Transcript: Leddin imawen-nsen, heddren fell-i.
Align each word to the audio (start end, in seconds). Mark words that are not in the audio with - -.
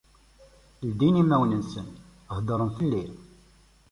Leddin 0.87 1.19
imawen-nsen, 1.23 1.87
heddren 2.35 2.69
fell-i. 2.77 3.05